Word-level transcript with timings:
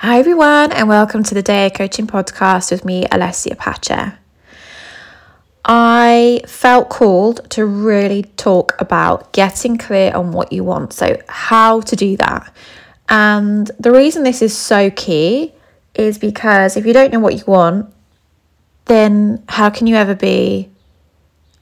Hi, 0.00 0.20
everyone, 0.20 0.70
and 0.70 0.88
welcome 0.88 1.24
to 1.24 1.34
the 1.34 1.42
Dea 1.42 1.70
Coaching 1.70 2.06
Podcast 2.06 2.70
with 2.70 2.84
me, 2.84 3.02
Alessia 3.06 3.58
Pacha. 3.58 4.16
I 5.64 6.40
felt 6.46 6.88
called 6.88 7.50
to 7.50 7.66
really 7.66 8.22
talk 8.36 8.80
about 8.80 9.32
getting 9.32 9.76
clear 9.76 10.14
on 10.14 10.30
what 10.30 10.52
you 10.52 10.62
want. 10.62 10.92
So, 10.92 11.20
how 11.26 11.80
to 11.80 11.96
do 11.96 12.16
that. 12.18 12.54
And 13.08 13.68
the 13.80 13.90
reason 13.90 14.22
this 14.22 14.40
is 14.40 14.56
so 14.56 14.88
key 14.92 15.52
is 15.96 16.16
because 16.16 16.76
if 16.76 16.86
you 16.86 16.92
don't 16.92 17.12
know 17.12 17.18
what 17.18 17.34
you 17.34 17.42
want, 17.48 17.92
then 18.84 19.42
how 19.48 19.68
can 19.68 19.88
you 19.88 19.96
ever 19.96 20.14
be 20.14 20.70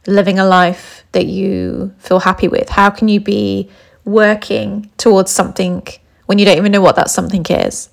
living 0.07 0.39
a 0.39 0.45
life 0.45 1.07
that 1.13 1.25
you 1.25 1.95
feel 2.01 2.21
happy 2.21 2.49
with? 2.49 2.69
How 2.69 2.91
can 2.91 3.09
you 3.09 3.19
be 3.19 3.71
working 4.05 4.91
towards 4.99 5.31
something 5.31 5.87
when 6.27 6.39
you 6.39 6.45
don't 6.45 6.59
even 6.59 6.71
know 6.71 6.83
what 6.83 6.97
that 6.97 7.09
something 7.09 7.47
is? 7.49 7.89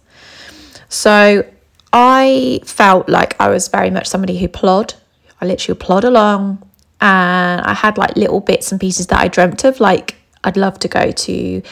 So 0.93 1.43
I 1.91 2.59
felt 2.65 3.09
like 3.09 3.35
I 3.39 3.49
was 3.49 3.67
very 3.67 3.89
much 3.89 4.07
somebody 4.07 4.37
who 4.37 4.47
plod. 4.47 4.93
I 5.41 5.45
literally 5.45 5.77
plod 5.79 6.03
along 6.03 6.61
and 7.01 7.61
I 7.61 7.73
had 7.73 7.97
like 7.97 8.15
little 8.15 8.39
bits 8.39 8.71
and 8.71 8.79
pieces 8.79 9.07
that 9.07 9.19
I 9.19 9.27
dreamt 9.27 9.63
of. 9.63 9.79
Like 9.79 10.15
I'd 10.43 10.55
love 10.55 10.77
to 10.79 10.87
go 10.87 11.09
to 11.11 11.63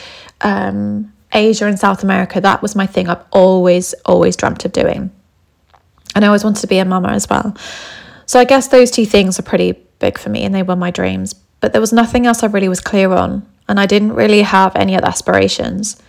um, 0.41 1.13
Asia 1.31 1.67
and 1.67 1.79
South 1.79 2.03
America. 2.03 2.41
That 2.41 2.63
was 2.63 2.75
my 2.75 2.87
thing. 2.87 3.09
I've 3.09 3.23
always, 3.31 3.93
always 4.05 4.35
dreamt 4.35 4.65
of 4.65 4.71
doing. 4.71 5.11
And 6.15 6.25
I 6.25 6.27
always 6.27 6.43
wanted 6.43 6.61
to 6.61 6.67
be 6.67 6.79
a 6.79 6.85
mama 6.85 7.09
as 7.09 7.29
well. 7.29 7.55
So 8.25 8.39
I 8.39 8.43
guess 8.43 8.69
those 8.69 8.89
two 8.89 9.05
things 9.05 9.39
are 9.39 9.43
pretty 9.43 9.73
big 9.99 10.17
for 10.17 10.29
me 10.29 10.43
and 10.43 10.53
they 10.53 10.63
were 10.63 10.75
my 10.75 10.89
dreams. 10.89 11.35
But 11.59 11.73
there 11.73 11.81
was 11.81 11.93
nothing 11.93 12.25
else 12.25 12.41
I 12.41 12.47
really 12.47 12.69
was 12.69 12.81
clear 12.81 13.11
on. 13.11 13.47
And 13.69 13.79
I 13.79 13.85
didn't 13.85 14.13
really 14.13 14.41
have 14.41 14.75
any 14.75 14.95
other 14.95 15.07
aspirations. 15.07 16.01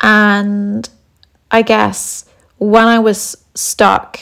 And 0.00 0.88
I 1.50 1.62
guess 1.62 2.23
when 2.70 2.86
I 2.86 2.98
was 2.98 3.36
stuck 3.54 4.18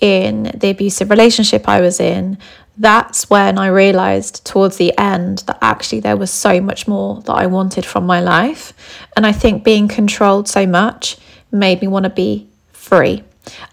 in 0.00 0.44
the 0.54 0.70
abusive 0.70 1.10
relationship 1.10 1.68
I 1.68 1.80
was 1.80 2.00
in, 2.00 2.38
that's 2.76 3.30
when 3.30 3.58
I 3.58 3.68
realized 3.68 4.44
towards 4.44 4.76
the 4.76 4.96
end 4.98 5.38
that 5.46 5.58
actually 5.62 6.00
there 6.00 6.16
was 6.16 6.30
so 6.30 6.60
much 6.60 6.86
more 6.86 7.22
that 7.22 7.32
I 7.32 7.46
wanted 7.46 7.86
from 7.86 8.04
my 8.04 8.20
life. 8.20 8.74
And 9.16 9.26
I 9.26 9.32
think 9.32 9.64
being 9.64 9.88
controlled 9.88 10.46
so 10.46 10.66
much 10.66 11.16
made 11.50 11.80
me 11.80 11.88
want 11.88 12.04
to 12.04 12.10
be 12.10 12.48
free 12.72 13.24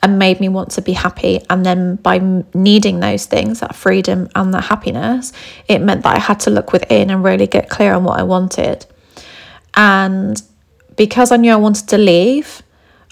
and 0.01 0.17
made 0.17 0.39
me 0.39 0.47
want 0.47 0.71
to 0.71 0.81
be 0.81 0.93
happy. 0.93 1.41
And 1.49 1.65
then 1.65 1.97
by 1.97 2.43
needing 2.53 3.01
those 3.01 3.25
things, 3.25 3.59
that 3.59 3.75
freedom 3.75 4.29
and 4.35 4.53
that 4.53 4.63
happiness, 4.63 5.33
it 5.67 5.79
meant 5.79 6.03
that 6.03 6.15
I 6.15 6.19
had 6.19 6.39
to 6.41 6.49
look 6.49 6.71
within 6.71 7.09
and 7.09 7.25
really 7.25 7.47
get 7.47 7.69
clear 7.69 7.93
on 7.93 8.05
what 8.05 8.19
I 8.19 8.23
wanted. 8.23 8.85
And 9.73 10.41
because 10.95 11.31
I 11.33 11.37
knew 11.37 11.51
I 11.51 11.57
wanted 11.57 11.89
to 11.89 11.97
leave, 11.97 12.63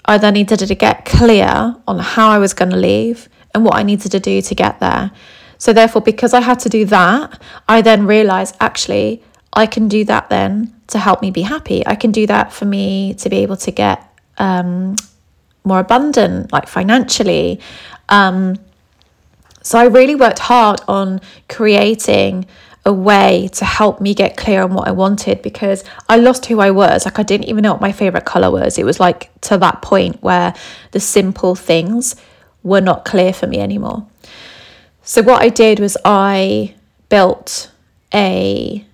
I 0.04 0.18
then 0.18 0.34
needed 0.34 0.58
to 0.58 0.74
get 0.74 1.04
clear 1.04 1.76
on 1.86 1.98
how 1.98 2.30
I 2.30 2.38
was 2.38 2.54
going 2.54 2.70
to 2.70 2.76
leave 2.76 3.28
and 3.54 3.64
what 3.64 3.76
I 3.76 3.82
needed 3.82 4.10
to 4.12 4.20
do 4.20 4.42
to 4.42 4.54
get 4.54 4.80
there. 4.80 5.12
So, 5.58 5.72
therefore, 5.72 6.02
because 6.02 6.34
I 6.34 6.40
had 6.40 6.58
to 6.60 6.68
do 6.68 6.84
that, 6.86 7.40
I 7.68 7.82
then 7.82 8.06
realized 8.06 8.56
actually 8.60 9.22
I 9.52 9.66
can 9.66 9.86
do 9.86 10.04
that 10.06 10.28
then 10.28 10.74
to 10.88 10.98
help 10.98 11.22
me 11.22 11.30
be 11.30 11.42
happy. 11.42 11.86
I 11.86 11.94
can 11.94 12.10
do 12.10 12.26
that 12.26 12.52
for 12.52 12.64
me 12.64 13.14
to 13.14 13.28
be 13.28 13.36
able 13.38 13.56
to 13.58 13.70
get 13.70 14.02
um, 14.38 14.96
more 15.64 15.78
abundant, 15.78 16.52
like 16.52 16.66
financially. 16.66 17.60
Um, 18.08 18.56
so, 19.62 19.78
I 19.78 19.84
really 19.84 20.16
worked 20.16 20.40
hard 20.40 20.80
on 20.88 21.20
creating 21.48 22.46
a 22.84 22.92
way 22.92 23.48
to 23.52 23.64
help 23.64 24.00
me 24.00 24.14
get 24.14 24.36
clear 24.36 24.62
on 24.62 24.74
what 24.74 24.88
I 24.88 24.90
wanted 24.90 25.40
because 25.42 25.84
I 26.08 26.16
lost 26.16 26.46
who 26.46 26.60
I 26.60 26.72
was. 26.72 27.04
Like 27.04 27.18
I 27.18 27.22
didn't 27.22 27.48
even 27.48 27.62
know 27.62 27.72
what 27.72 27.80
my 27.80 27.92
favorite 27.92 28.24
color 28.24 28.50
was. 28.50 28.76
It 28.78 28.84
was 28.84 28.98
like 28.98 29.30
to 29.42 29.56
that 29.58 29.82
point 29.82 30.22
where 30.22 30.54
the 30.90 31.00
simple 31.00 31.54
things 31.54 32.16
were 32.64 32.80
not 32.80 33.04
clear 33.04 33.32
for 33.32 33.46
me 33.46 33.58
anymore. 33.58 34.06
So 35.02 35.22
what 35.22 35.42
I 35.42 35.48
did 35.48 35.78
was 35.78 35.96
I 36.04 36.74
built 37.08 37.70
a, 38.12 38.84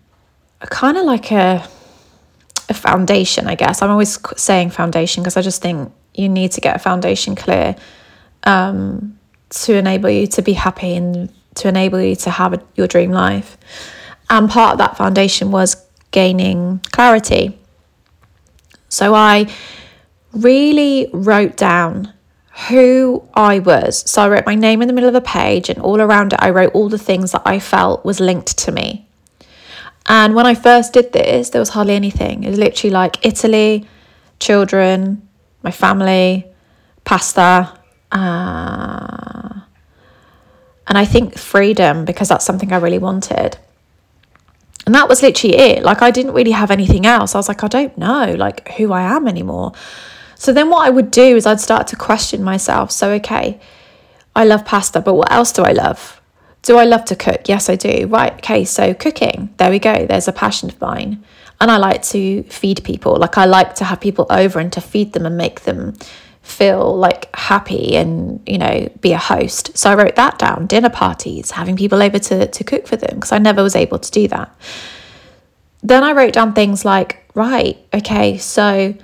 a 0.60 0.66
kind 0.66 0.96
of 0.96 1.04
like 1.04 1.32
a 1.32 1.66
a 2.68 2.74
foundation, 2.74 3.46
I 3.46 3.54
guess. 3.54 3.82
I'm 3.82 3.90
always 3.90 4.18
saying 4.36 4.70
foundation 4.70 5.22
because 5.22 5.36
I 5.36 5.42
just 5.42 5.62
think 5.62 5.92
you 6.14 6.28
need 6.28 6.52
to 6.52 6.60
get 6.60 6.76
a 6.76 6.78
foundation 6.78 7.34
clear 7.34 7.76
um, 8.44 9.18
to 9.50 9.74
enable 9.74 10.10
you 10.10 10.26
to 10.26 10.42
be 10.42 10.52
happy 10.52 10.94
and 10.94 11.32
to 11.58 11.68
enable 11.68 12.00
you 12.00 12.16
to 12.16 12.30
have 12.30 12.52
a, 12.54 12.62
your 12.74 12.86
dream 12.86 13.10
life. 13.10 13.56
And 14.30 14.50
part 14.50 14.72
of 14.72 14.78
that 14.78 14.96
foundation 14.96 15.50
was 15.50 15.76
gaining 16.10 16.80
clarity. 16.90 17.58
So 18.88 19.14
I 19.14 19.52
really 20.32 21.08
wrote 21.12 21.56
down 21.56 22.12
who 22.68 23.22
I 23.34 23.60
was. 23.60 24.10
So 24.10 24.22
I 24.22 24.28
wrote 24.28 24.46
my 24.46 24.54
name 24.54 24.82
in 24.82 24.88
the 24.88 24.94
middle 24.94 25.08
of 25.08 25.14
the 25.14 25.20
page, 25.20 25.68
and 25.68 25.78
all 25.78 26.00
around 26.00 26.32
it, 26.32 26.40
I 26.42 26.50
wrote 26.50 26.74
all 26.74 26.88
the 26.88 26.98
things 26.98 27.32
that 27.32 27.42
I 27.44 27.60
felt 27.60 28.04
was 28.04 28.18
linked 28.18 28.58
to 28.58 28.72
me. 28.72 29.06
And 30.06 30.34
when 30.34 30.46
I 30.46 30.54
first 30.54 30.92
did 30.92 31.12
this, 31.12 31.50
there 31.50 31.60
was 31.60 31.68
hardly 31.68 31.94
anything. 31.94 32.42
It 32.42 32.50
was 32.50 32.58
literally 32.58 32.92
like 32.92 33.24
Italy, 33.24 33.86
children, 34.40 35.28
my 35.62 35.70
family, 35.70 36.46
pasta, 37.04 37.78
uh, 38.10 39.60
and 40.88 40.98
I 40.98 41.04
think 41.04 41.36
freedom, 41.36 42.04
because 42.04 42.28
that's 42.28 42.44
something 42.44 42.72
I 42.72 42.78
really 42.78 42.98
wanted. 42.98 43.58
And 44.86 44.94
that 44.94 45.08
was 45.08 45.22
literally 45.22 45.56
it. 45.56 45.82
Like, 45.82 46.00
I 46.00 46.10
didn't 46.10 46.32
really 46.32 46.52
have 46.52 46.70
anything 46.70 47.04
else. 47.04 47.34
I 47.34 47.38
was 47.38 47.48
like, 47.48 47.62
I 47.62 47.68
don't 47.68 47.96
know, 47.98 48.34
like, 48.38 48.68
who 48.72 48.92
I 48.92 49.02
am 49.02 49.28
anymore. 49.28 49.72
So 50.34 50.52
then 50.52 50.70
what 50.70 50.86
I 50.86 50.90
would 50.90 51.10
do 51.10 51.36
is 51.36 51.44
I'd 51.44 51.60
start 51.60 51.88
to 51.88 51.96
question 51.96 52.42
myself. 52.42 52.90
So, 52.90 53.10
okay, 53.12 53.60
I 54.34 54.44
love 54.44 54.64
pasta, 54.64 55.00
but 55.00 55.14
what 55.14 55.30
else 55.30 55.52
do 55.52 55.62
I 55.62 55.72
love? 55.72 56.20
Do 56.62 56.78
I 56.78 56.84
love 56.84 57.04
to 57.06 57.16
cook? 57.16 57.48
Yes, 57.48 57.68
I 57.68 57.76
do. 57.76 58.06
Right. 58.06 58.32
Okay. 58.34 58.64
So, 58.64 58.94
cooking, 58.94 59.52
there 59.58 59.70
we 59.70 59.78
go. 59.78 60.06
There's 60.06 60.28
a 60.28 60.32
passion 60.32 60.70
of 60.70 60.80
mine. 60.80 61.22
And 61.60 61.70
I 61.70 61.76
like 61.76 62.02
to 62.04 62.44
feed 62.44 62.84
people. 62.84 63.16
Like, 63.16 63.36
I 63.36 63.44
like 63.44 63.74
to 63.76 63.84
have 63.84 64.00
people 64.00 64.26
over 64.30 64.58
and 64.58 64.72
to 64.72 64.80
feed 64.80 65.12
them 65.12 65.26
and 65.26 65.36
make 65.36 65.62
them 65.62 65.98
feel 66.48 66.96
like 66.96 67.34
happy 67.36 67.96
and 67.96 68.40
you 68.46 68.58
know 68.58 68.88
be 69.00 69.12
a 69.12 69.18
host. 69.18 69.76
So 69.76 69.90
i 69.90 69.94
wrote 69.94 70.16
that 70.16 70.38
down 70.38 70.66
dinner 70.66 70.90
parties 70.90 71.50
having 71.50 71.76
people 71.76 72.02
over 72.02 72.18
to, 72.18 72.46
to 72.46 72.64
cook 72.64 72.86
for 72.86 72.96
them 72.96 73.16
because 73.16 73.32
i 73.32 73.38
never 73.38 73.62
was 73.62 73.76
able 73.76 73.98
to 73.98 74.10
do 74.10 74.28
that. 74.28 74.54
Then 75.82 76.02
i 76.02 76.12
wrote 76.12 76.32
down 76.32 76.54
things 76.54 76.84
like 76.84 77.24
right 77.34 77.78
okay 77.92 78.38
so 78.38 78.94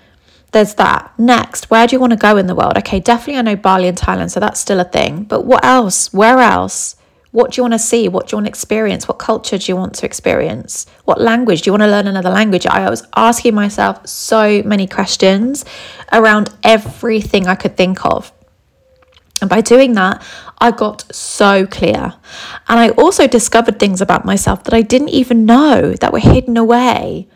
there's 0.53 0.75
that. 0.75 1.13
Next 1.19 1.71
where 1.71 1.87
do 1.87 1.95
you 1.97 2.01
want 2.01 2.13
to 2.13 2.17
go 2.17 2.37
in 2.37 2.47
the 2.47 2.55
world? 2.55 2.77
Okay 2.79 3.01
definitely 3.01 3.39
i 3.39 3.43
know 3.43 3.57
bali 3.57 3.89
and 3.89 3.99
thailand 3.99 4.31
so 4.31 4.41
that's 4.41 4.61
still 4.61 4.81
a 4.81 4.85
thing 4.85 5.25
but 5.25 5.45
what 5.45 5.65
else? 5.65 6.13
Where 6.13 6.39
else 6.39 6.97
what 7.35 7.51
do 7.51 7.59
you 7.59 7.65
want 7.65 7.75
to 7.75 7.81
see? 7.81 8.07
What 8.07 8.29
do 8.29 8.35
you 8.35 8.37
want 8.37 8.47
to 8.47 8.49
experience? 8.49 9.09
What 9.09 9.19
culture 9.19 9.59
do 9.59 9.73
you 9.73 9.75
want 9.75 9.95
to 9.95 10.07
experience? 10.07 10.87
What 11.05 11.21
language? 11.21 11.63
Do 11.63 11.69
you 11.69 11.73
want 11.73 11.83
to 11.83 11.89
learn 11.89 12.07
another 12.07 12.31
language? 12.31 12.65
I 12.65 12.89
was 12.89 13.05
asking 13.17 13.57
myself 13.57 14.07
so 14.07 14.63
many 14.63 14.87
questions 14.87 15.65
around 16.13 16.51
everything 16.63 17.49
I 17.49 17.57
could 17.57 17.77
think 17.77 18.07
of. 18.07 18.33
And 19.41 19.51
by 19.51 19.63
doing 19.63 19.95
that, 19.95 20.25
I 20.59 20.71
got 20.71 21.13
so 21.13 21.67
clear. 21.67 22.15
And 22.69 22.79
I 22.79 22.91
also 22.91 23.27
discovered 23.27 23.81
things 23.81 24.01
about 24.01 24.25
myself 24.25 24.63
that 24.63 24.73
I 24.73 24.83
didn't 24.83 25.09
even 25.09 25.45
know 25.45 25.95
that 25.95 26.13
were 26.13 26.21
hidden 26.21 26.57
away. 26.57 27.27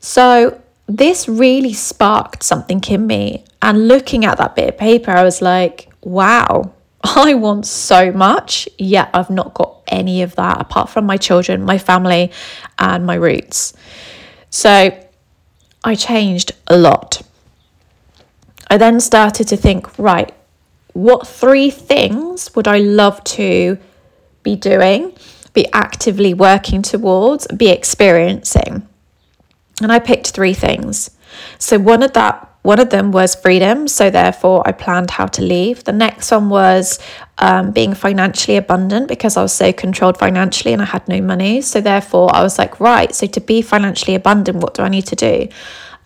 So 0.00 0.62
this 0.86 1.28
really 1.28 1.74
sparked 1.74 2.42
something 2.42 2.82
in 2.88 3.06
me. 3.06 3.44
And 3.60 3.86
looking 3.86 4.24
at 4.24 4.38
that 4.38 4.56
bit 4.56 4.70
of 4.70 4.78
paper, 4.78 5.10
I 5.10 5.24
was 5.24 5.42
like, 5.42 5.92
wow, 6.00 6.73
I 7.04 7.34
want 7.34 7.66
so 7.66 8.10
much, 8.12 8.68
yet 8.78 9.10
I've 9.12 9.30
not 9.30 9.52
got 9.52 9.82
any 9.86 10.22
of 10.22 10.34
that 10.36 10.60
apart 10.60 10.88
from 10.88 11.04
my 11.04 11.18
children, 11.18 11.64
my 11.64 11.76
family, 11.76 12.32
and 12.78 13.06
my 13.06 13.14
roots. 13.14 13.74
So 14.48 14.98
I 15.84 15.94
changed 15.94 16.52
a 16.66 16.78
lot. 16.78 17.20
I 18.70 18.78
then 18.78 19.00
started 19.00 19.48
to 19.48 19.56
think, 19.56 19.98
right, 19.98 20.32
what 20.94 21.26
three 21.26 21.70
things 21.70 22.54
would 22.54 22.66
I 22.66 22.78
love 22.78 23.22
to 23.24 23.76
be 24.42 24.56
doing, 24.56 25.12
be 25.52 25.66
actively 25.72 26.32
working 26.32 26.80
towards, 26.80 27.46
be 27.48 27.68
experiencing? 27.68 28.88
And 29.82 29.92
I 29.92 29.98
picked 29.98 30.30
three 30.30 30.54
things. 30.54 31.10
So 31.58 31.78
one 31.78 32.02
of 32.02 32.14
that 32.14 32.48
one 32.64 32.80
of 32.80 32.88
them 32.88 33.12
was 33.12 33.34
freedom, 33.34 33.86
so 33.86 34.08
therefore 34.08 34.66
I 34.66 34.72
planned 34.72 35.10
how 35.10 35.26
to 35.26 35.42
leave. 35.42 35.84
The 35.84 35.92
next 35.92 36.30
one 36.30 36.48
was 36.48 36.98
um, 37.36 37.72
being 37.72 37.92
financially 37.92 38.56
abundant 38.56 39.06
because 39.06 39.36
I 39.36 39.42
was 39.42 39.52
so 39.52 39.70
controlled 39.70 40.16
financially 40.16 40.72
and 40.72 40.80
I 40.80 40.86
had 40.86 41.06
no 41.06 41.20
money. 41.20 41.60
So 41.60 41.82
therefore 41.82 42.34
I 42.34 42.42
was 42.42 42.58
like, 42.58 42.80
right, 42.80 43.14
so 43.14 43.26
to 43.26 43.40
be 43.42 43.60
financially 43.60 44.14
abundant, 44.14 44.62
what 44.62 44.72
do 44.72 44.82
I 44.82 44.88
need 44.88 45.04
to 45.08 45.14
do? 45.14 45.46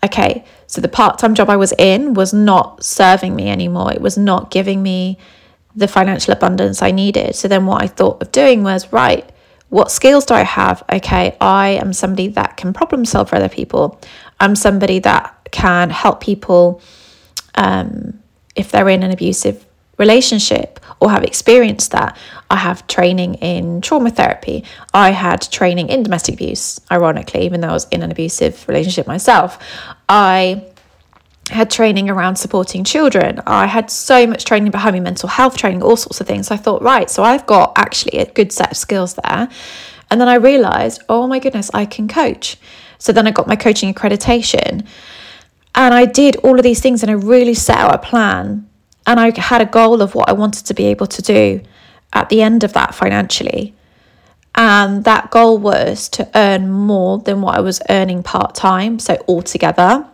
Okay, 0.03 0.43
so 0.67 0.81
the 0.81 0.89
part 0.89 1.17
time 1.17 1.33
job 1.33 1.49
I 1.49 1.55
was 1.55 1.73
in 1.77 2.13
was 2.13 2.33
not 2.33 2.83
serving 2.83 3.37
me 3.37 3.49
anymore, 3.49 3.93
it 3.93 4.01
was 4.01 4.17
not 4.17 4.51
giving 4.51 4.83
me 4.83 5.17
the 5.77 5.87
financial 5.87 6.33
abundance 6.33 6.81
I 6.81 6.91
needed. 6.91 7.35
So 7.37 7.47
then 7.47 7.67
what 7.67 7.81
I 7.81 7.87
thought 7.87 8.21
of 8.21 8.33
doing 8.33 8.63
was, 8.63 8.91
right, 8.91 9.29
what 9.69 9.91
skills 9.91 10.25
do 10.25 10.33
I 10.33 10.43
have? 10.43 10.83
Okay, 10.91 11.37
I 11.39 11.79
am 11.81 11.93
somebody 11.93 12.27
that 12.29 12.57
can 12.57 12.73
problem 12.73 13.05
solve 13.05 13.29
for 13.29 13.37
other 13.37 13.47
people. 13.47 14.01
I'm 14.41 14.57
somebody 14.57 14.99
that 14.99 15.38
can 15.51 15.89
help 15.89 16.21
people 16.21 16.81
um, 17.55 18.19
if 18.55 18.71
they're 18.71 18.89
in 18.89 19.03
an 19.03 19.11
abusive 19.11 19.65
relationship 19.97 20.79
or 20.99 21.11
have 21.11 21.23
experienced 21.23 21.91
that. 21.91 22.17
I 22.49 22.55
have 22.55 22.87
training 22.87 23.35
in 23.35 23.81
trauma 23.81 24.09
therapy. 24.09 24.63
I 24.93 25.11
had 25.11 25.41
training 25.41 25.89
in 25.89 26.03
domestic 26.03 26.35
abuse, 26.35 26.79
ironically, 26.91 27.41
even 27.41 27.61
though 27.61 27.69
I 27.69 27.73
was 27.73 27.87
in 27.89 28.01
an 28.01 28.11
abusive 28.11 28.67
relationship 28.67 29.07
myself. 29.07 29.59
I 30.07 30.63
had 31.49 31.69
training 31.69 32.09
around 32.09 32.35
supporting 32.35 32.83
children. 32.83 33.41
I 33.45 33.65
had 33.65 33.89
so 33.89 34.27
much 34.27 34.45
training 34.45 34.71
behind 34.71 34.93
me, 34.93 34.99
mental 34.99 35.29
health 35.29 35.57
training, 35.57 35.83
all 35.83 35.97
sorts 35.97 36.21
of 36.21 36.27
things. 36.27 36.47
So 36.47 36.55
I 36.55 36.57
thought, 36.57 36.81
right, 36.81 37.09
so 37.09 37.23
I've 37.23 37.45
got 37.45 37.73
actually 37.75 38.19
a 38.19 38.31
good 38.31 38.51
set 38.51 38.71
of 38.71 38.77
skills 38.77 39.15
there. 39.15 39.49
And 40.11 40.19
then 40.19 40.27
I 40.27 40.35
realized, 40.35 41.03
oh 41.09 41.27
my 41.27 41.39
goodness, 41.39 41.69
I 41.73 41.85
can 41.85 42.07
coach. 42.07 42.57
So 42.99 43.11
then 43.11 43.27
I 43.27 43.31
got 43.31 43.47
my 43.47 43.55
coaching 43.55 43.93
accreditation. 43.93 44.87
And 45.75 45.93
I 45.93 46.05
did 46.05 46.35
all 46.37 46.57
of 46.57 46.63
these 46.63 46.81
things 46.81 47.03
and 47.03 47.11
I 47.11 47.15
really 47.15 47.53
set 47.53 47.77
out 47.77 47.95
a 47.95 47.97
plan. 47.97 48.69
And 49.07 49.19
I 49.19 49.37
had 49.39 49.61
a 49.61 49.65
goal 49.65 50.01
of 50.01 50.13
what 50.13 50.29
I 50.29 50.33
wanted 50.33 50.65
to 50.65 50.73
be 50.73 50.85
able 50.85 51.07
to 51.07 51.21
do 51.21 51.61
at 52.13 52.29
the 52.29 52.41
end 52.41 52.63
of 52.63 52.73
that 52.73 52.93
financially. 52.93 53.73
And 54.55 55.03
that 55.05 55.31
goal 55.31 55.57
was 55.57 56.09
to 56.09 56.29
earn 56.35 56.69
more 56.69 57.19
than 57.19 57.41
what 57.41 57.55
I 57.55 57.61
was 57.61 57.81
earning 57.89 58.23
part 58.23 58.55
time, 58.55 58.99
so 58.99 59.17
altogether. 59.27 60.05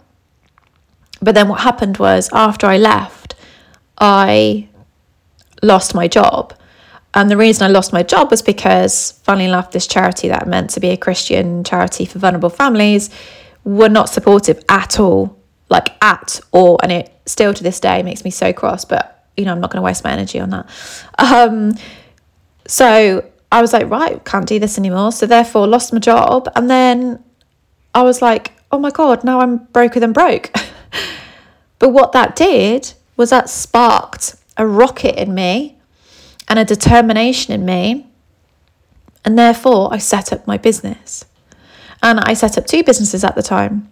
But 1.22 1.36
then 1.36 1.48
what 1.48 1.62
happened 1.62 1.98
was 1.98 2.30
after 2.31 2.68
I 2.68 2.78
left, 2.78 3.36
I 3.98 4.68
lost 5.63 5.96
my 5.96 6.07
job. 6.07 6.54
And 7.13 7.31
the 7.31 7.38
reason 7.38 7.66
I 7.66 7.69
lost 7.69 7.94
my 7.94 8.04
job 8.04 8.30
was 8.30 8.42
because, 8.42 9.13
funnily 9.24 9.46
enough, 9.46 9.72
this 9.72 9.88
charity 9.88 10.28
that 10.28 10.48
meant 10.48 10.72
to 10.72 10.81
be 10.81 10.90
a 10.90 10.98
Christian 10.98 11.63
charity 11.63 12.06
for 12.06 12.19
vulnerable 12.19 12.50
families 12.50 13.10
were 13.63 13.90
not 13.90 14.10
supportive 14.10 14.63
at 14.68 15.00
all, 15.00 15.38
like 15.75 16.04
at 16.04 16.39
all. 16.51 16.80
And 16.81 16.92
it 16.92 17.13
still 17.25 17.54
to 17.54 17.63
this 17.63 17.80
day 17.80 18.01
makes 18.04 18.24
me 18.24 18.31
so 18.31 18.54
cross, 18.54 18.86
but 18.86 19.27
you 19.38 19.45
know, 19.45 19.51
I'm 19.51 19.60
not 19.60 19.72
going 19.72 19.81
to 19.81 19.86
waste 19.86 20.04
my 20.04 20.12
energy 20.12 20.39
on 20.39 20.50
that. 20.51 20.69
Um, 21.18 21.74
so 22.68 23.30
I 23.51 23.62
was 23.62 23.74
like, 23.74 23.89
right, 23.89 24.24
can't 24.24 24.48
do 24.48 24.60
this 24.60 24.77
anymore. 24.77 25.12
So 25.12 25.25
therefore, 25.25 25.68
lost 25.68 25.92
my 25.92 26.00
job. 26.00 26.50
And 26.56 26.69
then 26.69 27.24
I 27.94 28.04
was 28.04 28.22
like, 28.22 28.54
oh 28.72 28.80
my 28.80 28.92
God, 28.92 29.24
now 29.24 29.42
I'm 29.42 29.57
broker 29.57 30.00
than 30.00 30.13
broke. 30.13 30.51
but 31.80 31.89
what 31.89 32.13
that 32.13 32.36
did 32.36 32.94
was 33.18 33.30
that 33.30 33.50
sparked 33.50 34.36
a 34.57 34.66
rocket 34.66 35.21
in 35.21 35.33
me 35.36 35.78
and 36.48 36.57
a 36.57 36.66
determination 36.66 37.54
in 37.54 37.66
me. 37.66 38.07
And 39.25 39.38
therefore, 39.38 39.94
I 39.94 39.98
set 39.98 40.31
up 40.31 40.48
my 40.48 40.57
business. 40.57 41.25
And 42.01 42.19
I 42.19 42.33
set 42.33 42.57
up 42.57 42.68
two 42.68 42.83
businesses 42.83 43.24
at 43.24 43.36
the 43.36 43.44
time. 43.44 43.92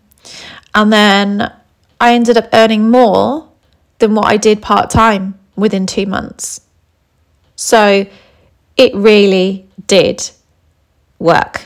And 0.76 0.94
then 0.94 1.52
I 2.04 2.16
ended 2.16 2.36
up 2.36 2.50
earning 2.52 2.92
more 2.92 3.48
than 4.00 4.14
what 4.14 4.26
I 4.26 4.36
did 4.36 4.62
part 4.62 4.90
time 4.90 5.40
within 5.56 5.86
two 5.86 6.06
months. 6.06 6.60
So 7.56 8.06
it 8.76 8.94
really 8.94 9.70
did 9.88 10.30
work. 11.18 11.64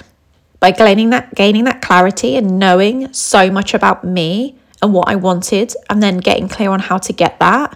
By 0.60 0.70
gaining 0.70 1.10
that 1.10 1.34
gaining 1.34 1.64
that 1.64 1.82
clarity 1.82 2.36
and 2.38 2.60
knowing 2.60 3.12
so 3.14 3.50
much 3.50 3.74
about 3.74 4.04
me 4.04 4.56
and 4.80 4.94
what 4.94 5.10
I 5.10 5.16
wanted 5.16 5.74
and 5.90 6.04
then 6.04 6.20
getting 6.20 6.48
clear 6.48 6.70
on 6.70 6.82
how 6.82 7.00
to 7.00 7.14
get 7.14 7.40
that, 7.40 7.76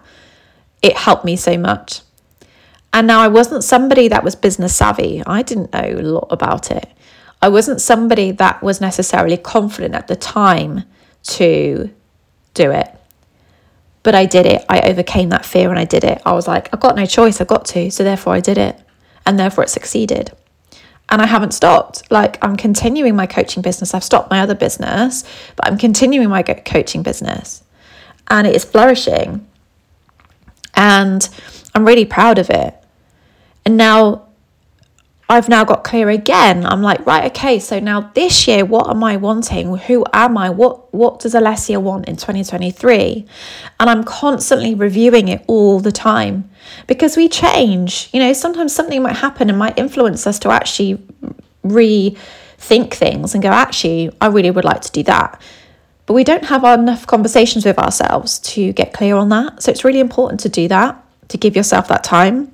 it 0.83 0.95
helped 0.95 1.25
me 1.25 1.37
so 1.37 1.57
much. 1.57 2.01
And 2.93 3.07
now 3.07 3.21
I 3.21 3.27
wasn't 3.27 3.63
somebody 3.63 4.07
that 4.09 4.23
was 4.23 4.35
business 4.35 4.75
savvy. 4.75 5.23
I 5.25 5.41
didn't 5.41 5.73
know 5.73 5.95
a 5.97 6.03
lot 6.03 6.27
about 6.29 6.69
it. 6.69 6.87
I 7.41 7.49
wasn't 7.49 7.81
somebody 7.81 8.29
that 8.33 8.61
was 8.61 8.79
necessarily 8.79 9.37
confident 9.37 9.95
at 9.95 10.05
the 10.05 10.15
time 10.15 10.83
to 11.23 11.89
do 12.53 12.71
it. 12.71 12.87
But 14.03 14.15
I 14.15 14.25
did 14.25 14.45
it. 14.45 14.65
I 14.67 14.81
overcame 14.81 15.29
that 15.29 15.45
fear 15.45 15.69
and 15.69 15.77
I 15.77 15.85
did 15.85 16.03
it. 16.03 16.21
I 16.25 16.33
was 16.33 16.47
like, 16.47 16.73
I've 16.73 16.79
got 16.79 16.95
no 16.95 17.05
choice. 17.05 17.39
I've 17.39 17.47
got 17.47 17.65
to. 17.65 17.91
So 17.91 18.03
therefore, 18.03 18.33
I 18.33 18.39
did 18.39 18.57
it. 18.57 18.79
And 19.25 19.37
therefore, 19.37 19.63
it 19.63 19.69
succeeded. 19.69 20.31
And 21.09 21.21
I 21.21 21.27
haven't 21.27 21.53
stopped. 21.53 22.09
Like, 22.09 22.43
I'm 22.43 22.55
continuing 22.55 23.15
my 23.15 23.27
coaching 23.27 23.61
business. 23.61 23.93
I've 23.93 24.03
stopped 24.03 24.31
my 24.31 24.39
other 24.39 24.55
business, 24.55 25.23
but 25.55 25.67
I'm 25.67 25.77
continuing 25.77 26.29
my 26.29 26.41
coaching 26.41 27.03
business. 27.03 27.63
And 28.29 28.47
it 28.47 28.55
is 28.55 28.63
flourishing. 28.63 29.45
And 30.73 31.29
I'm 31.75 31.85
really 31.85 32.05
proud 32.05 32.39
of 32.39 32.49
it. 32.49 32.75
And 33.65 33.77
now 33.77 34.29
I've 35.31 35.47
now 35.47 35.63
got 35.63 35.85
clear 35.85 36.09
again. 36.09 36.65
I'm 36.65 36.81
like, 36.81 37.05
right, 37.05 37.31
okay, 37.31 37.57
so 37.57 37.79
now 37.79 38.11
this 38.15 38.49
year, 38.49 38.65
what 38.65 38.89
am 38.89 39.01
I 39.01 39.15
wanting? 39.15 39.77
Who 39.77 40.03
am 40.11 40.37
I? 40.37 40.49
What 40.49 40.93
what 40.93 41.21
does 41.21 41.33
Alessia 41.33 41.81
want 41.81 42.09
in 42.09 42.17
2023? 42.17 43.25
And 43.79 43.89
I'm 43.89 44.03
constantly 44.03 44.75
reviewing 44.75 45.29
it 45.29 45.45
all 45.47 45.79
the 45.79 45.91
time 45.93 46.49
because 46.85 47.15
we 47.15 47.29
change. 47.29 48.09
You 48.11 48.19
know, 48.19 48.33
sometimes 48.33 48.75
something 48.75 49.01
might 49.01 49.15
happen 49.15 49.49
and 49.49 49.57
might 49.57 49.79
influence 49.79 50.27
us 50.27 50.37
to 50.39 50.49
actually 50.49 51.01
rethink 51.63 52.93
things 52.93 53.33
and 53.33 53.41
go, 53.41 53.51
actually, 53.51 54.11
I 54.19 54.27
really 54.27 54.51
would 54.51 54.65
like 54.65 54.81
to 54.81 54.91
do 54.91 55.03
that. 55.03 55.41
But 56.07 56.15
we 56.15 56.25
don't 56.25 56.43
have 56.43 56.65
enough 56.65 57.07
conversations 57.07 57.65
with 57.65 57.79
ourselves 57.79 58.37
to 58.39 58.73
get 58.73 58.91
clear 58.91 59.15
on 59.15 59.29
that. 59.29 59.63
So 59.63 59.71
it's 59.71 59.85
really 59.85 60.01
important 60.01 60.41
to 60.41 60.49
do 60.49 60.67
that, 60.67 61.01
to 61.29 61.37
give 61.37 61.55
yourself 61.55 61.87
that 61.87 62.03
time 62.03 62.53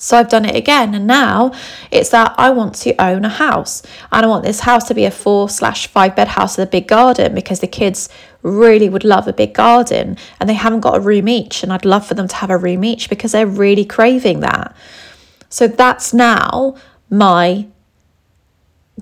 so 0.00 0.16
I've 0.16 0.30
done 0.30 0.46
it 0.46 0.56
again. 0.56 0.94
And 0.94 1.06
now 1.06 1.52
it's 1.90 2.08
that 2.08 2.34
I 2.38 2.50
want 2.50 2.74
to 2.76 2.96
own 3.00 3.26
a 3.26 3.28
house. 3.28 3.82
And 4.10 4.24
I 4.24 4.28
want 4.28 4.44
this 4.44 4.60
house 4.60 4.88
to 4.88 4.94
be 4.94 5.04
a 5.04 5.10
four 5.10 5.50
slash 5.50 5.88
five 5.88 6.16
bed 6.16 6.28
house 6.28 6.56
with 6.56 6.68
a 6.68 6.70
big 6.70 6.88
garden 6.88 7.34
because 7.34 7.60
the 7.60 7.66
kids 7.66 8.08
really 8.42 8.88
would 8.88 9.04
love 9.04 9.28
a 9.28 9.32
big 9.34 9.52
garden 9.52 10.16
and 10.40 10.48
they 10.48 10.54
haven't 10.54 10.80
got 10.80 10.96
a 10.96 11.00
room 11.00 11.28
each. 11.28 11.62
And 11.62 11.70
I'd 11.70 11.84
love 11.84 12.06
for 12.06 12.14
them 12.14 12.28
to 12.28 12.36
have 12.36 12.48
a 12.48 12.56
room 12.56 12.82
each 12.82 13.10
because 13.10 13.32
they're 13.32 13.46
really 13.46 13.84
craving 13.84 14.40
that. 14.40 14.74
So 15.50 15.68
that's 15.68 16.14
now 16.14 16.76
my 17.10 17.66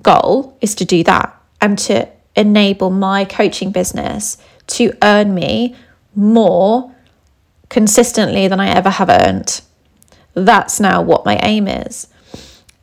goal 0.03 0.57
is 0.59 0.75
to 0.75 0.85
do 0.85 1.05
that 1.05 1.33
and 1.61 1.79
to 1.79 2.09
enable 2.35 2.89
my 2.89 3.23
coaching 3.23 3.71
business 3.71 4.37
to 4.67 4.91
earn 5.01 5.33
me 5.33 5.77
more 6.13 6.93
consistently 7.69 8.49
than 8.49 8.59
I 8.59 8.67
ever 8.67 8.89
have 8.89 9.09
earned 9.09 9.61
that's 10.43 10.79
now 10.79 11.01
what 11.01 11.25
my 11.25 11.37
aim 11.41 11.67
is. 11.67 12.07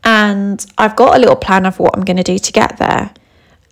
And 0.05 0.65
I've 0.79 0.97
got 0.97 1.17
a 1.17 1.19
little 1.19 1.37
plan 1.37 1.67
of 1.67 1.79
what 1.79 1.97
I'm 1.97 2.05
going 2.05 2.17
to 2.17 2.23
do 2.23 2.39
to 2.39 2.53
get 2.53 2.79
there. 2.79 3.13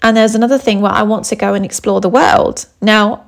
And 0.03 0.17
there's 0.17 0.35
another 0.35 0.59
thing 0.59 0.81
where 0.81 0.93
I 0.93 1.03
want 1.03 1.25
to 1.27 1.37
go 1.37 1.55
and 1.55 1.65
explore 1.65 2.01
the 2.01 2.09
world. 2.09 2.67
Now, 2.83 3.27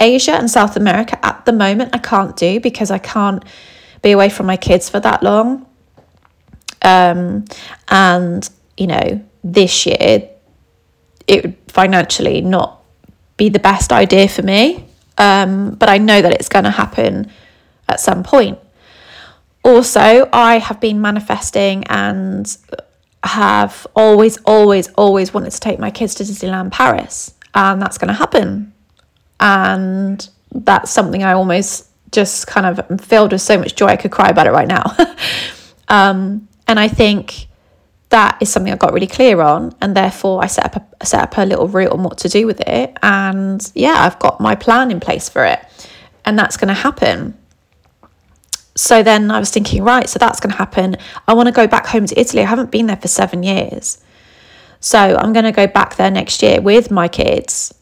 Asia 0.00 0.32
and 0.32 0.50
South 0.50 0.76
America 0.76 1.24
at 1.24 1.44
the 1.44 1.52
moment, 1.52 1.94
I 1.94 1.98
can't 1.98 2.36
do 2.36 2.60
because 2.60 2.90
I 2.90 2.98
can't 2.98 3.44
be 4.02 4.10
away 4.10 4.28
from 4.28 4.46
my 4.46 4.56
kids 4.56 4.90
for 4.90 5.00
that 5.00 5.22
long. 5.22 5.66
Um, 6.82 7.44
and, 7.88 8.48
you 8.76 8.88
know, 8.88 9.24
this 9.44 9.86
year, 9.86 10.28
it 11.28 11.44
would 11.44 11.56
financially 11.68 12.40
not 12.40 12.82
be 13.36 13.48
the 13.48 13.60
best 13.60 13.92
idea 13.92 14.28
for 14.28 14.42
me. 14.42 14.84
Um, 15.16 15.76
but 15.76 15.88
I 15.88 15.98
know 15.98 16.20
that 16.20 16.32
it's 16.32 16.48
going 16.48 16.64
to 16.64 16.70
happen 16.70 17.30
at 17.88 18.00
some 18.00 18.22
point 18.22 18.58
also, 19.64 20.28
I 20.32 20.58
have 20.58 20.80
been 20.80 21.00
manifesting 21.00 21.84
and 21.84 22.56
have 23.24 23.86
always, 23.94 24.38
always, 24.38 24.88
always 24.94 25.32
wanted 25.32 25.52
to 25.52 25.60
take 25.60 25.78
my 25.78 25.90
kids 25.90 26.14
to 26.16 26.24
Disneyland 26.24 26.72
Paris, 26.72 27.34
and 27.54 27.80
that's 27.80 27.98
going 27.98 28.08
to 28.08 28.14
happen. 28.14 28.72
And 29.38 30.28
that's 30.52 30.90
something 30.90 31.22
I 31.22 31.32
almost 31.32 31.88
just 32.10 32.46
kind 32.46 32.66
of 32.66 32.90
am 32.90 32.98
filled 32.98 33.32
with 33.32 33.40
so 33.40 33.58
much 33.58 33.74
joy 33.74 33.86
I 33.86 33.96
could 33.96 34.10
cry 34.10 34.28
about 34.28 34.46
it 34.46 34.50
right 34.50 34.68
now. 34.68 34.96
um, 35.88 36.48
and 36.66 36.78
I 36.78 36.88
think 36.88 37.46
that 38.10 38.36
is 38.40 38.52
something 38.52 38.72
I 38.72 38.76
got 38.76 38.92
really 38.92 39.06
clear 39.06 39.40
on, 39.40 39.74
and 39.80 39.96
therefore 39.96 40.42
I 40.42 40.46
set 40.48 40.64
up 40.76 40.96
a, 41.00 41.06
set 41.06 41.22
up 41.22 41.38
a 41.38 41.46
little 41.46 41.68
route 41.68 41.92
on 41.92 42.02
what 42.02 42.18
to 42.18 42.28
do 42.28 42.46
with 42.46 42.60
it. 42.60 42.96
And 43.02 43.70
yeah, 43.74 43.94
I've 43.98 44.18
got 44.18 44.40
my 44.40 44.56
plan 44.56 44.90
in 44.90 44.98
place 44.98 45.28
for 45.28 45.44
it, 45.44 45.60
and 46.24 46.38
that's 46.38 46.56
going 46.56 46.68
to 46.68 46.74
happen 46.74 47.38
so 48.74 49.02
then 49.02 49.30
I 49.30 49.38
was 49.38 49.50
thinking, 49.50 49.84
right, 49.84 50.08
so 50.08 50.18
that's 50.18 50.40
going 50.40 50.52
to 50.52 50.56
happen. 50.56 50.96
I 51.28 51.34
want 51.34 51.48
to 51.48 51.52
go 51.52 51.66
back 51.66 51.86
home 51.86 52.06
to 52.06 52.18
Italy. 52.18 52.42
I 52.42 52.46
haven't 52.46 52.70
been 52.70 52.86
there 52.86 52.96
for 52.96 53.08
seven 53.08 53.42
years. 53.42 54.02
So 54.80 54.98
I'm 54.98 55.32
going 55.32 55.44
to 55.44 55.52
go 55.52 55.66
back 55.66 55.96
there 55.96 56.10
next 56.10 56.42
year 56.42 56.60
with 56.60 56.90
my 56.90 57.06
kids 57.06 57.72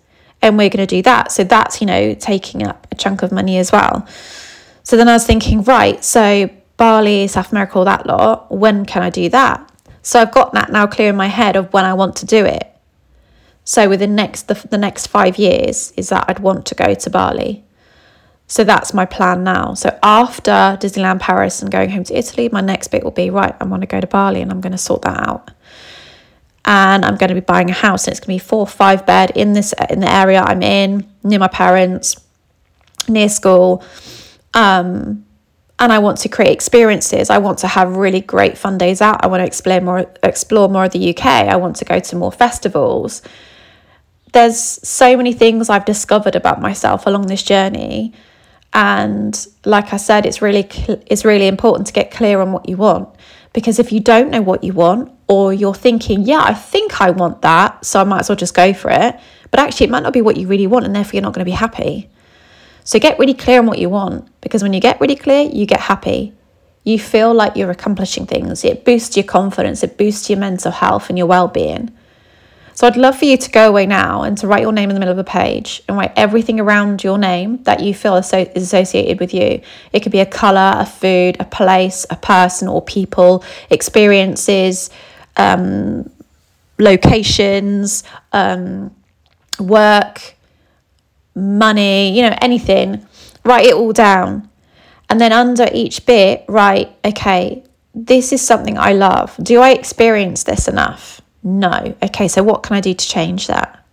and 0.43 0.59
we're 0.59 0.69
going 0.69 0.87
to 0.87 0.95
do 0.95 1.03
that. 1.03 1.33
So 1.33 1.45
that's, 1.45 1.81
you 1.81 1.87
know, 1.87 2.15
taking 2.15 2.67
up 2.67 2.87
a 2.91 2.95
chunk 2.95 3.23
of 3.23 3.33
money 3.33 3.59
as 3.59 3.73
well. 3.73 4.07
So 4.83 4.97
then 4.97 5.09
I 5.09 5.13
was 5.13 5.27
thinking, 5.27 5.63
right, 5.63 6.03
so 6.05 6.51
Bali, 6.77 7.27
South 7.27 7.53
America, 7.53 7.79
all 7.79 7.85
that 7.85 8.07
lot, 8.07 8.51
when 8.51 8.85
can 8.85 9.03
I 9.03 9.11
do 9.11 9.29
that? 9.29 9.67
So 10.03 10.21
I've 10.21 10.33
got 10.33 10.53
that 10.55 10.73
now 10.73 10.87
clear 10.87 11.11
in 11.11 11.17
my 11.17 11.27
head 11.29 11.57
of 11.57 11.73
when 11.73 11.85
I 11.85 11.95
want 11.95 12.17
to 12.17 12.27
do 12.27 12.45
it. 12.45 12.67
So 13.65 13.89
within 13.89 14.15
next 14.15 14.49
the, 14.49 14.55
the 14.69 14.79
next 14.79 15.07
five 15.07 15.39
years 15.39 15.93
is 15.97 16.09
that 16.09 16.25
I'd 16.29 16.41
want 16.41 16.67
to 16.67 16.75
go 16.75 16.95
to 16.95 17.11
Bali. 17.11 17.65
So 18.51 18.65
that's 18.65 18.93
my 18.93 19.07
plan 19.07 19.45
now. 19.45 19.75
So 19.75 19.97
after 20.03 20.51
Disneyland 20.51 21.21
Paris 21.21 21.63
and 21.63 21.71
going 21.71 21.89
home 21.89 22.03
to 22.03 22.19
Italy, 22.19 22.49
my 22.49 22.61
next 22.61 22.89
bit 22.89 23.05
will 23.05 23.13
be 23.13 23.31
right, 23.31 23.55
I 23.61 23.65
want 23.65 23.83
to 23.83 23.87
go 23.87 24.01
to 24.01 24.09
Bali 24.09 24.43
and 24.43 24.51
I'm 24.51 24.61
going 24.61 24.73
to 24.73 24.79
sort 24.79 25.03
that 25.03 25.29
out. 25.29 25.53
And 26.65 27.05
I'm 27.05 27.17
going 27.17 27.29
to 27.29 27.35
be 27.35 27.41
buying 27.41 27.71
a 27.71 27.73
house 27.73 28.09
and 28.09 28.13
it's 28.13 28.19
going 28.19 28.37
to 28.37 28.43
be 28.43 28.49
four 28.49 28.63
or 28.63 28.67
five 28.67 29.07
bed 29.07 29.31
in 29.37 29.53
this 29.53 29.73
in 29.89 30.01
the 30.01 30.11
area 30.11 30.41
I'm 30.43 30.63
in, 30.63 31.09
near 31.23 31.39
my 31.39 31.47
parents. 31.47 32.17
near 33.09 33.29
school. 33.29 33.85
Um, 34.53 35.25
and 35.79 35.93
I 35.93 36.01
want 36.01 36.19
to 36.19 36.29
create 36.29 36.51
experiences. 36.53 37.31
I 37.31 37.39
want 37.39 37.59
to 37.61 37.69
have 37.69 37.97
really 37.97 38.21
great 38.21 38.59
fun 38.59 38.79
days 38.79 39.01
out. 39.01 39.25
I 39.25 39.29
want 39.29 39.43
to 39.43 39.47
explore 39.47 39.81
more, 39.81 40.13
explore 40.25 40.69
more 40.69 40.87
of 40.87 40.91
the 40.91 41.11
UK. 41.11 41.25
I 41.25 41.55
want 41.55 41.77
to 41.77 41.85
go 41.85 42.01
to 42.01 42.17
more 42.17 42.33
festivals. 42.33 43.23
There's 44.33 44.61
so 44.61 45.17
many 45.17 45.33
things 45.33 45.71
I've 45.71 45.85
discovered 45.85 46.35
about 46.35 46.61
myself 46.61 47.07
along 47.07 47.29
this 47.29 47.43
journey, 47.43 48.13
and 48.73 49.47
like 49.65 49.93
I 49.93 49.97
said, 49.97 50.27
it's 50.27 50.41
really 50.41 50.69
it's 51.07 51.25
really 51.25 51.49
important 51.49 51.87
to 51.89 51.93
get 51.93 52.11
clear 52.11 52.41
on 52.41 52.53
what 52.53 52.69
you 52.69 52.77
want 52.77 53.09
because 53.53 53.79
if 53.79 53.91
you 53.93 54.01
don't 54.01 54.31
know 54.31 54.43
what 54.43 54.63
you 54.63 54.73
want, 54.73 55.13
or 55.27 55.53
you're 55.53 55.75
thinking, 55.75 56.23
yeah, 56.23 56.43
I 56.43 56.55
think 56.55 57.01
I 57.01 57.11
want 57.11 57.43
that, 57.43 57.85
so 57.85 58.01
I 58.01 58.05
might 58.05 58.21
as 58.21 58.29
well 58.29 58.37
just 58.37 58.55
go 58.55 58.73
for 58.73 58.91
it, 58.91 59.19
but 59.51 59.61
actually 59.61 59.87
it 59.87 59.91
might 59.91 60.03
not 60.03 60.13
be 60.13 60.23
what 60.23 60.37
you 60.37 60.47
really 60.47 60.67
want, 60.67 60.85
and 60.85 60.95
therefore 60.95 61.15
you're 61.15 61.23
not 61.23 61.35
going 61.35 61.45
to 61.45 61.51
be 61.51 61.53
happy. 61.53 62.09
So 62.85 62.99
get 62.99 63.19
really 63.19 63.35
clear 63.35 63.61
on 63.61 63.67
what 63.67 63.79
you 63.79 63.89
want 63.89 64.29
because 64.41 64.63
when 64.63 64.73
you 64.73 64.81
get 64.81 65.01
really 65.01 65.17
clear, 65.17 65.49
you 65.49 65.67
get 65.67 65.81
happy. 65.81 66.33
You 66.83 66.99
feel 66.99 67.35
like 67.35 67.57
you're 67.57 67.71
accomplishing 67.71 68.27
things. 68.27 68.65
It 68.65 68.85
boosts 68.85 69.17
your 69.17 69.25
confidence, 69.25 69.83
it 69.83 69.99
boosts 69.99 70.29
your 70.31 70.39
mental 70.39 70.73
health 70.73 71.09
and 71.09 71.19
your 71.19 71.27
well 71.27 71.47
being. 71.47 71.95
So 72.81 72.87
I'd 72.87 72.97
love 72.97 73.19
for 73.19 73.27
you 73.27 73.37
to 73.37 73.51
go 73.51 73.69
away 73.69 73.85
now 73.85 74.23
and 74.23 74.39
to 74.39 74.47
write 74.47 74.63
your 74.63 74.73
name 74.73 74.89
in 74.89 74.95
the 74.95 75.01
middle 75.01 75.13
of 75.13 75.19
a 75.19 75.23
page 75.23 75.83
and 75.87 75.99
write 75.99 76.15
everything 76.17 76.59
around 76.59 77.05
your 77.05 77.19
name 77.19 77.63
that 77.65 77.81
you 77.81 77.93
feel 77.93 78.17
is 78.17 78.33
associated 78.33 79.21
with 79.21 79.35
you. 79.35 79.61
It 79.93 80.01
could 80.01 80.13
be 80.13 80.21
a 80.21 80.25
colour, 80.25 80.73
a 80.77 80.87
food, 80.87 81.37
a 81.39 81.45
place, 81.45 82.07
a 82.09 82.17
person 82.17 82.69
or 82.69 82.81
people, 82.81 83.45
experiences, 83.69 84.89
um, 85.37 86.09
locations, 86.79 88.03
um, 88.33 88.97
work, 89.59 90.35
money, 91.35 92.17
you 92.17 92.23
know, 92.23 92.35
anything, 92.41 93.07
write 93.45 93.67
it 93.67 93.75
all 93.75 93.93
down. 93.93 94.49
And 95.11 95.21
then 95.21 95.35
under 95.35 95.69
each 95.71 96.07
bit, 96.07 96.47
write, 96.49 96.97
okay, 97.05 97.63
this 97.95 98.33
is 98.33 98.41
something 98.41 98.79
I 98.79 98.95
love. 98.95 99.37
Do 99.43 99.61
I 99.61 99.73
experience 99.73 100.45
this 100.45 100.67
enough? 100.67 101.21
No. 101.43 101.95
Okay, 102.03 102.29
so 102.29 102.43
what 102.43 102.63
can 102.63 102.77
I 102.77 102.81
do 102.81 102.95
to 102.95 103.09
change 103.09 103.47
that? 103.47 103.85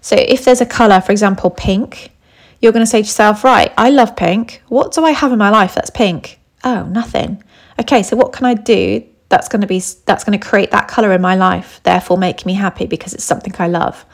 So 0.00 0.16
if 0.16 0.44
there's 0.44 0.60
a 0.60 0.66
colour, 0.66 1.00
for 1.00 1.12
example, 1.12 1.50
pink, 1.50 2.12
you're 2.60 2.72
going 2.72 2.84
to 2.84 2.90
say 2.90 3.02
to 3.02 3.06
yourself, 3.06 3.44
right, 3.44 3.72
I 3.76 3.90
love 3.90 4.16
pink. 4.16 4.62
What 4.68 4.92
do 4.92 5.04
I 5.04 5.10
have 5.10 5.32
in 5.32 5.38
my 5.38 5.50
life 5.50 5.74
that's 5.74 5.90
pink? 5.90 6.40
Oh, 6.64 6.84
nothing. 6.84 7.42
Okay, 7.78 8.02
so 8.02 8.16
what 8.16 8.32
can 8.32 8.46
I 8.46 8.54
do 8.54 9.04
that's 9.30 9.48
going 9.48 9.62
to 9.62 9.66
be 9.66 9.80
that's 10.04 10.24
going 10.24 10.38
to 10.38 10.46
create 10.46 10.72
that 10.72 10.88
color 10.88 11.12
in 11.12 11.22
my 11.22 11.36
life, 11.36 11.80
therefore 11.84 12.18
make 12.18 12.44
me 12.44 12.52
happy 12.52 12.86
because 12.86 13.14
it's 13.14 13.24
something 13.24 13.54
I 13.58 13.68
love. 13.68 14.04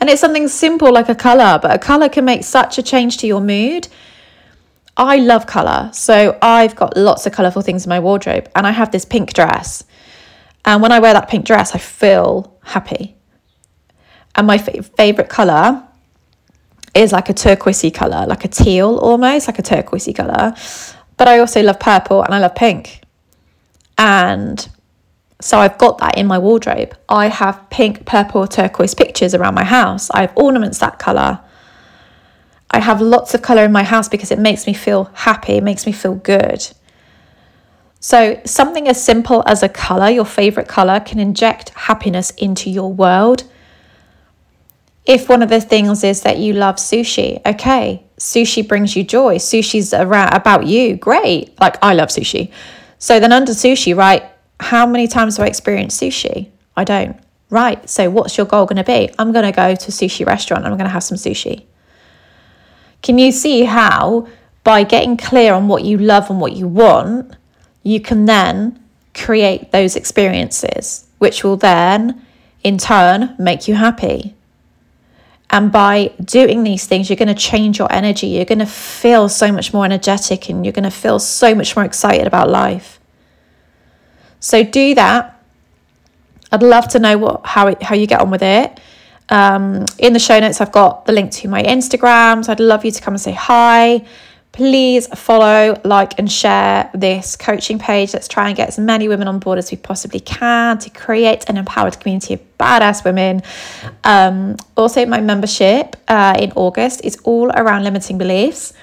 And 0.00 0.10
it's 0.10 0.20
something 0.20 0.48
simple 0.48 0.92
like 0.92 1.08
a 1.08 1.14
colour, 1.14 1.60
but 1.62 1.70
a 1.70 1.78
colour 1.78 2.08
can 2.08 2.24
make 2.24 2.42
such 2.42 2.76
a 2.76 2.82
change 2.82 3.18
to 3.18 3.26
your 3.26 3.40
mood. 3.40 3.86
I 4.96 5.16
love 5.16 5.46
colour. 5.46 5.90
So 5.94 6.36
I've 6.42 6.74
got 6.74 6.96
lots 6.96 7.24
of 7.24 7.32
colourful 7.32 7.62
things 7.62 7.86
in 7.86 7.88
my 7.88 8.00
wardrobe, 8.00 8.50
and 8.56 8.66
I 8.66 8.72
have 8.72 8.90
this 8.90 9.04
pink 9.04 9.32
dress. 9.32 9.84
And 10.64 10.80
when 10.80 10.92
I 10.92 11.00
wear 11.00 11.12
that 11.12 11.28
pink 11.28 11.44
dress, 11.44 11.74
I 11.74 11.78
feel 11.78 12.56
happy. 12.62 13.16
And 14.34 14.46
my 14.46 14.56
f- 14.56 14.86
favourite 14.96 15.28
colour 15.28 15.82
is 16.94 17.12
like 17.12 17.28
a 17.28 17.34
turquoisey 17.34 17.92
colour, 17.92 18.26
like 18.26 18.44
a 18.44 18.48
teal 18.48 18.96
almost, 18.98 19.48
like 19.48 19.58
a 19.58 19.62
turquoisey 19.62 20.14
colour. 20.14 20.54
But 21.16 21.28
I 21.28 21.38
also 21.38 21.62
love 21.62 21.80
purple 21.80 22.22
and 22.22 22.34
I 22.34 22.38
love 22.38 22.54
pink. 22.54 23.02
And 23.98 24.68
so 25.40 25.58
I've 25.58 25.78
got 25.78 25.98
that 25.98 26.16
in 26.16 26.26
my 26.26 26.38
wardrobe. 26.38 26.96
I 27.08 27.28
have 27.28 27.68
pink, 27.70 28.06
purple, 28.06 28.46
turquoise 28.46 28.94
pictures 28.94 29.34
around 29.34 29.54
my 29.54 29.64
house. 29.64 30.10
I 30.10 30.22
have 30.22 30.32
ornaments 30.36 30.78
that 30.78 30.98
colour. 30.98 31.40
I 32.70 32.78
have 32.78 33.00
lots 33.00 33.34
of 33.34 33.42
colour 33.42 33.64
in 33.64 33.72
my 33.72 33.82
house 33.82 34.08
because 34.08 34.30
it 34.30 34.38
makes 34.38 34.66
me 34.66 34.72
feel 34.72 35.10
happy, 35.14 35.54
it 35.54 35.62
makes 35.62 35.84
me 35.84 35.92
feel 35.92 36.14
good. 36.14 36.66
So, 38.04 38.40
something 38.44 38.88
as 38.88 39.00
simple 39.02 39.44
as 39.46 39.62
a 39.62 39.68
colour, 39.68 40.10
your 40.10 40.24
favourite 40.24 40.68
colour, 40.68 40.98
can 40.98 41.20
inject 41.20 41.68
happiness 41.70 42.30
into 42.30 42.68
your 42.68 42.92
world. 42.92 43.44
If 45.06 45.28
one 45.28 45.40
of 45.40 45.48
the 45.48 45.60
things 45.60 46.02
is 46.02 46.22
that 46.22 46.38
you 46.38 46.52
love 46.52 46.76
sushi, 46.76 47.40
okay, 47.46 48.02
sushi 48.18 48.66
brings 48.66 48.96
you 48.96 49.04
joy. 49.04 49.36
Sushi's 49.36 49.94
around, 49.94 50.34
about 50.34 50.66
you, 50.66 50.96
great. 50.96 51.58
Like, 51.60 51.76
I 51.80 51.94
love 51.94 52.08
sushi. 52.08 52.50
So, 52.98 53.20
then 53.20 53.32
under 53.32 53.52
sushi, 53.52 53.96
right, 53.96 54.24
how 54.58 54.84
many 54.84 55.06
times 55.06 55.36
do 55.36 55.44
I 55.44 55.46
experience 55.46 55.96
sushi? 55.96 56.50
I 56.76 56.82
don't. 56.82 57.16
Right. 57.50 57.88
So 57.88 58.10
what's 58.10 58.36
your 58.36 58.46
goal 58.46 58.66
going 58.66 58.82
to 58.82 58.84
be? 58.84 59.14
I'm 59.16 59.30
going 59.30 59.44
to 59.44 59.52
go 59.52 59.76
to 59.76 59.88
a 59.88 59.92
sushi 59.92 60.26
restaurant. 60.26 60.64
I'm 60.64 60.72
going 60.72 60.86
to 60.86 60.92
have 60.92 61.04
some 61.04 61.18
sushi. 61.18 61.66
Can 63.00 63.18
you 63.18 63.30
see 63.30 63.62
how 63.64 64.26
by 64.64 64.82
getting 64.82 65.16
clear 65.16 65.54
on 65.54 65.68
what 65.68 65.84
you 65.84 65.98
love 65.98 66.30
and 66.30 66.40
what 66.40 66.52
you 66.52 66.66
want, 66.66 67.36
you 67.82 68.00
can 68.00 68.26
then 68.26 68.78
create 69.14 69.72
those 69.72 69.96
experiences, 69.96 71.06
which 71.18 71.44
will 71.44 71.56
then 71.56 72.24
in 72.62 72.78
turn 72.78 73.34
make 73.38 73.68
you 73.68 73.74
happy. 73.74 74.34
And 75.50 75.70
by 75.70 76.12
doing 76.24 76.62
these 76.62 76.86
things, 76.86 77.10
you're 77.10 77.16
going 77.16 77.28
to 77.28 77.34
change 77.34 77.78
your 77.78 77.92
energy. 77.92 78.28
You're 78.28 78.46
going 78.46 78.58
to 78.60 78.66
feel 78.66 79.28
so 79.28 79.52
much 79.52 79.74
more 79.74 79.84
energetic 79.84 80.48
and 80.48 80.64
you're 80.64 80.72
going 80.72 80.84
to 80.84 80.90
feel 80.90 81.18
so 81.18 81.54
much 81.54 81.76
more 81.76 81.84
excited 81.84 82.26
about 82.26 82.48
life. 82.48 82.98
So 84.40 84.64
do 84.64 84.94
that. 84.94 85.38
I'd 86.50 86.62
love 86.62 86.88
to 86.88 86.98
know 86.98 87.18
what 87.18 87.46
how 87.46 87.68
it, 87.68 87.82
how 87.82 87.94
you 87.94 88.06
get 88.06 88.20
on 88.20 88.30
with 88.30 88.42
it. 88.42 88.80
Um, 89.28 89.86
in 89.98 90.14
the 90.14 90.18
show 90.18 90.40
notes, 90.40 90.60
I've 90.60 90.72
got 90.72 91.06
the 91.06 91.12
link 91.12 91.30
to 91.32 91.48
my 91.48 91.62
Instagram. 91.62 92.44
So 92.44 92.52
I'd 92.52 92.60
love 92.60 92.84
you 92.84 92.90
to 92.90 93.00
come 93.00 93.14
and 93.14 93.20
say 93.20 93.32
hi. 93.32 94.04
Please 94.52 95.06
follow, 95.06 95.80
like, 95.82 96.18
and 96.18 96.30
share 96.30 96.90
this 96.92 97.36
coaching 97.36 97.78
page. 97.78 98.12
Let's 98.12 98.28
try 98.28 98.48
and 98.48 98.56
get 98.56 98.68
as 98.68 98.78
many 98.78 99.08
women 99.08 99.26
on 99.26 99.38
board 99.38 99.58
as 99.58 99.70
we 99.70 99.78
possibly 99.78 100.20
can 100.20 100.76
to 100.78 100.90
create 100.90 101.48
an 101.48 101.56
empowered 101.56 101.98
community 101.98 102.34
of 102.34 102.58
badass 102.58 103.02
women. 103.02 103.42
Um, 104.04 104.56
also, 104.76 105.06
my 105.06 105.22
membership 105.22 105.96
uh, 106.06 106.36
in 106.38 106.52
August 106.52 107.00
is 107.02 107.16
all 107.24 107.50
around 107.50 107.84
limiting 107.84 108.18
beliefs. 108.18 108.74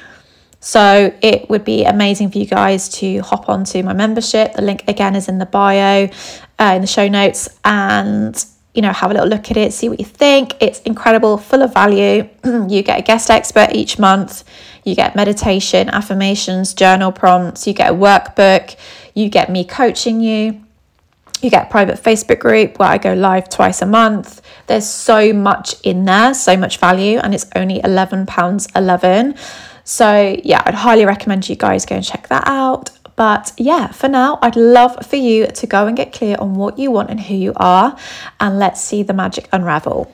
So 0.60 1.14
it 1.22 1.50
would 1.50 1.64
be 1.64 1.86
amazing 1.86 2.32
for 2.32 2.40
you 2.40 2.46
guys 2.46 2.90
to 3.00 3.20
hop 3.20 3.48
onto 3.48 3.84
my 3.84 3.94
membership. 3.94 4.54
The 4.54 4.64
link 4.64 4.84
again 4.88 5.16
is 5.16 5.30
in 5.30 5.38
the 5.38 5.46
bio, 5.46 6.10
uh, 6.58 6.74
in 6.76 6.82
the 6.82 6.88
show 6.88 7.08
notes, 7.08 7.48
and 7.64 8.44
you 8.74 8.82
know 8.82 8.94
have 8.94 9.12
a 9.12 9.14
little 9.14 9.30
look 9.30 9.50
at 9.52 9.58
it, 9.58 9.74
see 9.74 9.90
what 9.90 10.00
you 10.00 10.06
think. 10.06 10.56
It's 10.62 10.80
incredible, 10.82 11.38
full 11.38 11.62
of 11.62 11.74
value. 11.74 12.30
you 12.44 12.84
get 12.84 13.00
a 13.00 13.02
guest 13.02 13.30
expert 13.30 13.70
each 13.74 14.00
month. 14.00 14.44
You 14.84 14.96
get 14.96 15.16
meditation, 15.16 15.90
affirmations, 15.90 16.74
journal 16.74 17.12
prompts. 17.12 17.68
You 17.68 17.74
get 17.74 17.92
a 17.92 17.96
workbook. 17.96 18.76
You 19.14 19.30
get 19.30 19.50
me 19.50 19.64
coaching 19.64 20.22
you. 20.22 20.64
You 21.42 21.50
get 21.50 21.70
private 21.70 22.02
Facebook 22.02 22.40
group 22.40 22.80
where 22.80 22.90
I 22.90 22.98
go 22.98 23.14
live 23.14 23.50
twice 23.50 23.82
a 23.82 23.86
month. 23.86 24.42
There's 24.68 24.88
so 24.88 25.32
much 25.32 25.76
in 25.82 26.06
there, 26.06 26.34
so 26.34 26.58
much 26.58 26.78
value, 26.78 27.18
and 27.20 27.34
it's 27.34 27.48
only 27.56 27.80
£11.11. 27.80 29.38
So, 29.86 30.38
yeah, 30.44 30.62
I'd 30.66 30.76
highly 30.76 31.06
recommend 31.06 31.48
you 31.50 31.56
guys 31.56 31.86
go 31.86 31.96
and 31.96 32.04
check 32.04 32.28
that 32.28 32.44
out. 32.46 32.92
But 33.20 33.52
yeah, 33.58 33.88
for 33.88 34.08
now, 34.08 34.40
I'd 34.42 34.56
love 34.56 35.06
for 35.06 35.18
you 35.18 35.48
to 35.48 35.68
go 35.68 35.88
and 35.88 35.98
get 35.98 36.14
clear 36.14 36.38
on 36.40 36.56
what 36.56 36.80
you 36.80 36.90
want 36.90 37.10
and 37.10 37.20
who 37.20 37.36
you 37.36 37.52
are, 37.58 37.98
and 38.40 38.58
let's 38.58 38.80
see 38.80 39.04
the 39.04 39.12
magic 39.12 39.50
unravel. 39.52 40.10